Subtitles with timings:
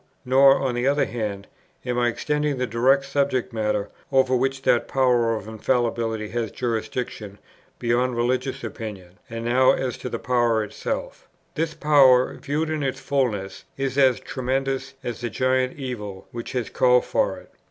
[0.25, 1.45] nor, on the other hand,
[1.85, 7.37] am I extending the direct subject matter, over which that power of Infallibility has jurisdiction,
[7.77, 11.29] beyond religious opinion: and now as to the power itself.
[11.53, 16.71] This power, viewed in its fulness, is as tremendous as the giant evil which has
[16.71, 17.51] called for it.